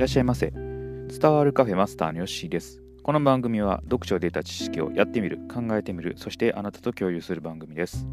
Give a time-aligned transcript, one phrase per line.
[0.00, 0.50] らっしゃいませ。
[0.50, 2.82] 伝わるカフェマスターのヨッシーです。
[3.02, 8.08] この番組は読書で得た知識をやってみる考えてみるそしてあなたと共有する番組です。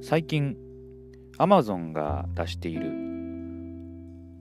[0.00, 0.56] 最近
[1.36, 2.86] Amazon が出している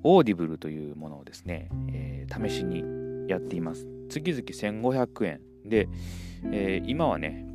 [0.04, 3.90] Audible というものをですね、えー、試しにやっています。
[4.08, 5.42] 月々1500円。
[5.66, 5.90] で、
[6.46, 7.46] えー、今はね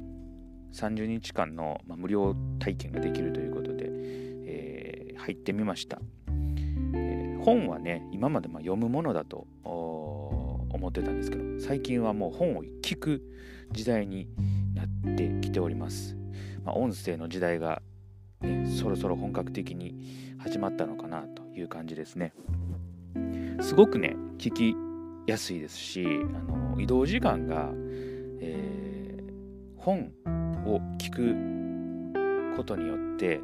[0.75, 5.99] 30日間の、無料体験ができるということで、えー、入ってみました。
[7.45, 13.23] 本はね今までま読むものだと思ってたんですけど最近はもう本を聞く
[13.73, 14.29] 時代に
[14.75, 16.17] なってきております、
[16.65, 17.83] まあ、音声の時代が、
[18.41, 22.33] ね、そろそろ本格的に始まったのかなという感じですね。
[23.61, 24.77] すごくね聞き
[25.27, 26.09] やすいですしあ
[26.53, 27.71] の移動時間が、
[28.41, 30.13] えー、本
[30.67, 31.11] を聞
[32.53, 33.41] くことによって、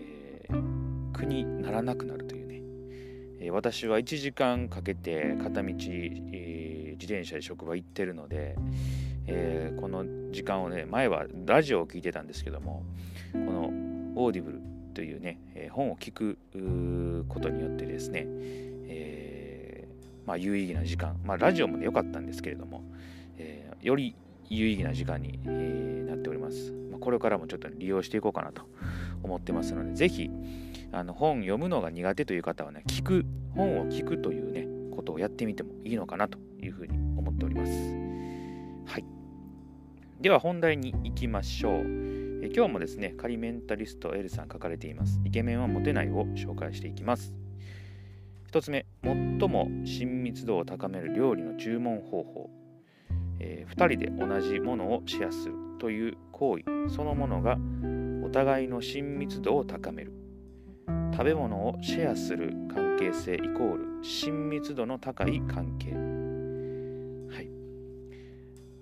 [0.00, 2.21] えー、苦にならなくなる
[3.50, 8.56] 私は1時間かけて片道、えー、自転車で職場行ってるので、
[9.26, 12.84] えー、この時間をね前はラジオを聞いてたんですけども
[13.32, 13.70] この
[14.14, 14.60] Audible
[14.94, 16.38] というね、え本を聞く
[17.28, 19.88] ことによってですね、え、
[20.26, 22.82] まあ、有意義な時間、まあ、ラジオもね良かったんですけれども、
[23.38, 24.14] えより
[24.50, 28.68] 有意義な時間に、えなっております、まあ、これからもちょっと利用していこうかなと
[29.22, 30.30] 思ってますのでぜひ
[30.92, 37.72] あの本読むのが苦手という方はね、聞く、本を聞くというね、ことをやってみてもいいのかなというふうに思っております。
[38.86, 39.04] はい。
[40.20, 41.82] では本題に行きましょう。
[42.44, 45.20] え今日もですね、仮メンタリスト L さん書かれています。
[45.24, 47.34] イケメンはモテないを紹介していきます。
[48.50, 49.14] 1つ目、最
[49.48, 52.62] も親密度を高める料理の注文方法。
[53.42, 57.58] えー、2人で同じものをシェアするという行為そのものが
[58.24, 60.12] お互いの親密度を高める
[61.12, 65.92] 食べ物をシェアする関係性イコール親密度の高い関係。
[67.34, 67.48] はい。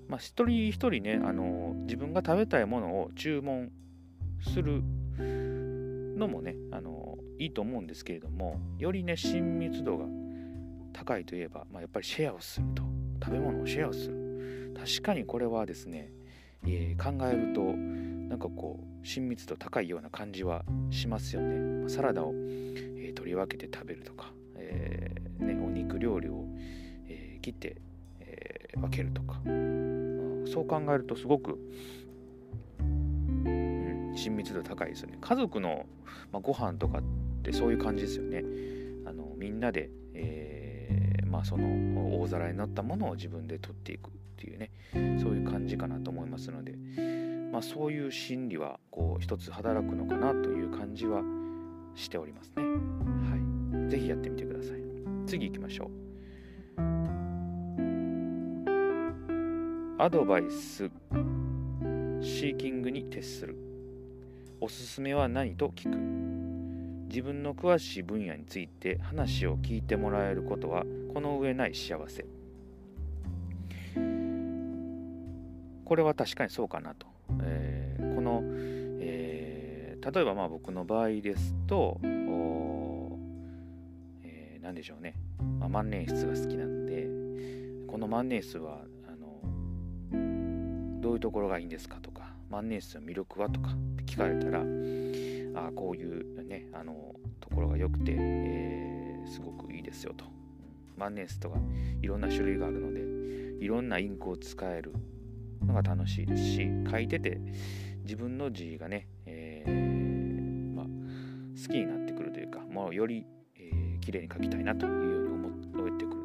[0.08, 3.70] まあ一人一人ねあの自分が食べたいものを注文
[4.42, 4.82] する
[5.18, 10.06] のもねあのいいと思うんですけれどもよりね親密度が
[10.92, 12.82] 高いといえば、まあ、やっぱりシェアをすると。
[13.22, 14.74] 食べ物をシェアをする。
[14.76, 16.10] 確かにこれはですね、
[16.64, 17.60] えー、考えると
[18.30, 21.88] なんかこう親密度高いような感じはしますよね。
[21.88, 26.46] サラダを、えー、取り分けて食べるとか、えー、ね、お肉料理を、
[27.08, 27.76] えー、切って、
[28.20, 29.40] え分けるとか、
[30.46, 31.58] そう考えるとすごく、
[32.78, 35.18] うん、親密度高いですよね。
[35.20, 35.86] 家族の、
[36.30, 37.02] まあ、ご飯とかっ
[37.42, 38.44] てそういう感じですよね。
[39.06, 44.70] あのみんなで、えまあ、その大皿になったものを自分で取っていくっていうね
[45.20, 47.29] そういう感じかなと思いますので。
[47.52, 51.22] まあ、そういう心理はこう一つ働くのかなという感じは
[51.94, 52.62] しておりますね。
[52.62, 53.90] はい。
[53.90, 54.80] ぜひやってみてください。
[55.26, 55.90] 次行きましょう。
[59.98, 60.90] アドバイス
[62.22, 63.56] シーキングに徹する。
[64.60, 65.96] おすすめは何と聞く。
[67.08, 72.24] 自分の詳しい分野について話を聞いてもらえることはこの上ない幸せ。
[75.84, 77.08] これは確かにそうかなと
[77.42, 78.42] えー、この、
[79.00, 85.14] えー、例えばまあ僕の場合ですと、えー、何でしょうね、
[85.58, 87.06] まあ、万年筆が好きなんで
[87.86, 89.40] この万年筆はあの
[91.00, 94.60] どういうところがいいんですかとか万年筆の魅力はとかって聞かれたら
[95.66, 100.24] あこういうねあのところが良くて、え、すごくいいですよと。
[100.96, 101.56] 万年筆とか
[102.02, 103.00] いろんな種類があるので
[103.64, 104.92] いろんなインクを使える
[105.66, 107.40] のが楽しいですし書いてて
[108.02, 113.26] 自分の字がね、えー、まあ、好きになってくるというかもうより、
[113.56, 115.44] えー、綺麗に書きたいなというように
[115.74, 116.16] 思えてくる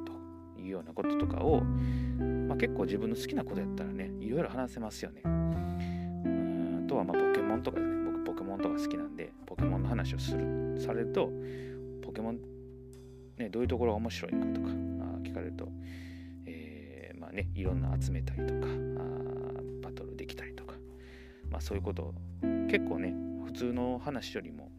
[0.55, 5.21] というようなこととかを、まあ、結構自分の好きなことやったらねいろいろ話せますよね。
[5.25, 11.29] うんあとはまあポケモンとかですね僕ポケモンとか好きなんでポケモンの話をするされると
[12.03, 12.39] ポケモン
[13.37, 14.67] ね、どういうところが面白いのかとか
[15.23, 15.67] 聞かれると、
[17.35, 18.67] ね、いろんな集めたりとか
[19.81, 20.75] バトルできたりとか。
[21.51, 22.13] まあ、そういうことを
[22.69, 23.13] 結構ね
[23.45, 24.71] 普通の話よりも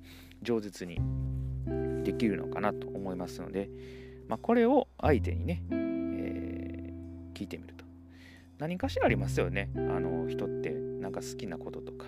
[0.42, 1.00] 饒舌に
[2.02, 3.70] できるのかなと思いますので、
[4.28, 7.84] まあ、これを相手にね、えー、聞いてみると。
[8.58, 9.70] 何かしらありますよね。
[9.74, 12.06] あの人ってなんか好きなこととか。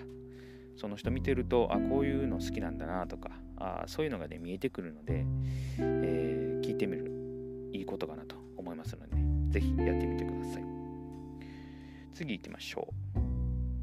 [0.75, 5.25] その人見てるとあこういうの好きなんだなとかあそういうのがね見えてくるので、
[5.77, 7.18] えー、聞いてみる
[9.49, 10.63] ぜひやってみてください。
[12.13, 12.93] 次行きましょ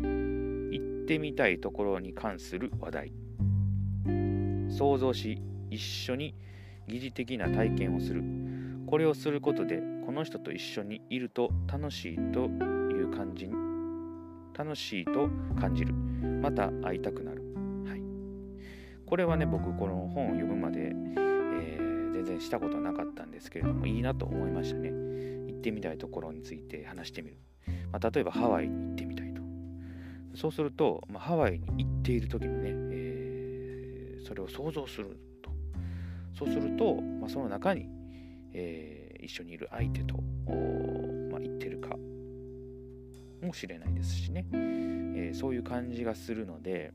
[0.00, 0.06] う。
[0.06, 3.12] 行ってみたいところに関する話題。
[4.68, 5.40] 想像し
[5.70, 6.34] 一緒に
[6.86, 8.22] 疑似的な体験をする。
[8.86, 12.46] これをすることでこの人と一緒にいると楽しいと
[12.94, 13.50] いう感じ
[14.56, 15.28] 楽しいと
[15.60, 15.92] 感じる。
[16.40, 17.42] また会いたくなる、
[17.86, 18.02] はい、
[19.06, 24.90] これはね僕この本を読むまで、えー、全然したことなかったんですけれどもいいなと思いましたね。
[25.56, 27.38] 行ってみたいところについて話してみる、
[27.92, 29.42] まあ、例えばハワイに行ってみたいと。
[30.34, 35.50] そうすると、まあ、ハワイに行っている時のね、えー、それを想像すると。
[36.38, 37.88] そうすると、まあ、その中に、
[38.52, 40.16] えー、一緒にいる相手と、
[41.30, 41.96] まあ、言ってるか
[43.42, 46.92] もしれないですしね、えー、そういう感じがするので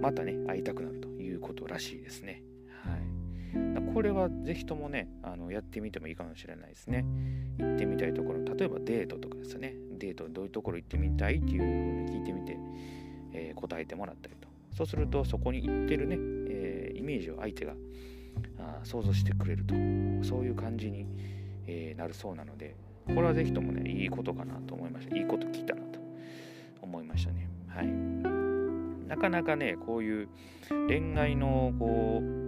[0.00, 2.42] またね会いたくなるということらしいですね。
[3.92, 7.04] これはぜひともねあのやってみてもいいかもしれないですね。
[7.58, 9.74] 行ってみたいところ例えばデートとかですね。
[9.98, 12.58] デートどういうところ行ってみたいっていうふうに聞いてみて、
[13.32, 14.48] えー、答えてもらったりと。
[14.76, 16.16] そうするとそこに行ってるね、
[16.50, 17.74] えー、イメージを相手が
[18.58, 19.74] あ想像してくれると。
[20.24, 21.06] そういう感じに、
[21.66, 22.76] えー、なるそうなので
[23.06, 25.16] これはぜひともねいいことかなと思いました。
[25.16, 25.98] いいこと聞いたなと
[26.82, 27.48] 思いましたね。
[27.68, 27.86] はい。
[29.08, 30.28] なかなかねこういう
[30.86, 32.47] 恋愛のこう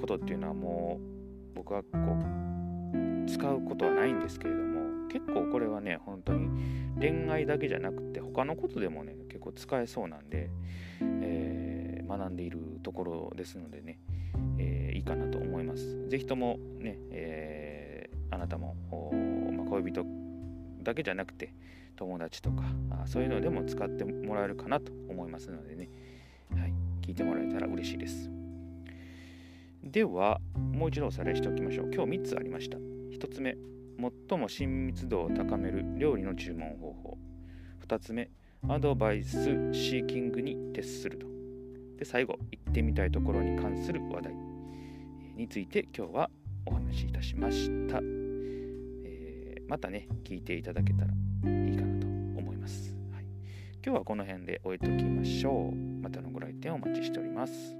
[0.00, 0.98] ことっていうのはも
[1.54, 6.48] う僕はこう使うことはないんですけれども結構これはね本当に
[6.98, 10.50] 恋愛だけじゃなくて他のことでもね結構使えそうなんで、
[11.00, 13.98] えー、学んでいるところですのでね、
[14.58, 16.08] えー、いいかなと思います。
[16.08, 18.76] 是非ともね、えー、あなたも
[19.56, 20.04] ま恋人
[20.82, 21.54] だけじゃなくて
[21.96, 22.64] 友達とか
[23.06, 25.90] そういうのでも使ってもらえるかなと思いますのでね、
[26.52, 28.39] はい、聞いてもらえたら嬉しいです。
[29.82, 33.56] ではもう一度おさらいしておきましょう今日3つありました1つ目
[34.28, 37.18] 最も親密度を高める料理の注文方法
[37.86, 38.30] 2つ目
[38.68, 41.26] アドバイスシーキングに徹すると
[41.98, 44.34] で最後行ってみたいところに関する話題
[45.36, 46.30] について今日は
[46.66, 48.00] お話しいたしました。
[49.04, 52.94] えまたね、聞いていただけたらいいかなと思います。
[53.12, 53.24] はい、
[53.84, 55.74] 今日はこの辺で終えておきましょう。
[56.02, 57.79] またのご来店お待ちしております。